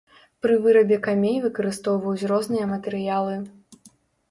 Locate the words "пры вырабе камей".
0.45-1.37